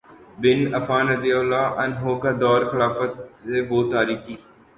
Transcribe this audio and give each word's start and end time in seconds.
بن 0.37 0.73
عفان 0.75 1.09
رضی 1.09 1.31
اللہ 1.33 1.77
عنہ 1.77 2.17
کا 2.23 2.31
دور 2.39 2.65
خلافت 2.65 3.47
وہ 3.69 3.83
تاریخی 3.91 4.35